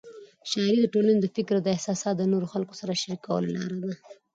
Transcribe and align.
شاعري 0.51 0.79
د 0.81 0.85
ټولنې 0.93 1.19
د 1.21 1.27
فکر 1.35 1.53
او 1.57 1.71
احساسات 1.75 2.15
د 2.17 2.23
نورو 2.31 2.51
خلکو 2.53 2.73
سره 2.81 2.99
شریکولو 3.01 3.51
لار 3.55 3.73
ده. 3.83 3.91